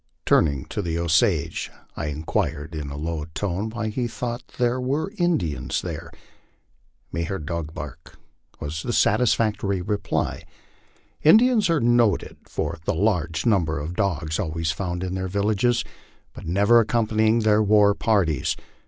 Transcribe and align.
Turning 0.25 0.65
to 0.65 0.81
the 0.81 0.97
Osage, 0.97 1.69
I 1.95 2.07
inquired 2.07 2.73
in 2.73 2.89
a 2.89 2.97
low 2.97 3.25
tone 3.35 3.69
why 3.69 3.89
he 3.89 4.07
thought 4.07 4.41
there 4.57 4.81
were 4.81 5.13
Indians 5.19 5.83
there." 5.83 6.11
Me 7.13 7.21
heard 7.21 7.45
dog 7.45 7.75
bark," 7.75 8.17
was 8.59 8.81
the 8.81 8.93
satisfactory 8.93 9.79
reply. 9.79 10.41
Indians 11.21 11.69
are 11.69 11.79
noted 11.79 12.37
for 12.45 12.79
the 12.85 12.95
large 12.95 13.45
number 13.45 13.77
of 13.77 13.95
dogs 13.95 14.39
always 14.39 14.71
found 14.71 15.03
in 15.03 15.13
their 15.13 15.27
villages, 15.27 15.83
but 16.33 16.47
never 16.47 16.79
accompanying 16.79 17.41
their 17.41 17.61
war 17.61 17.93
parties. 17.93 18.55